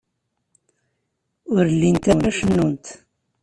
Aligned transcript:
Ur 1.55 1.65
llint 1.77 2.05
ara 2.13 2.31
cennunt. 2.39 2.85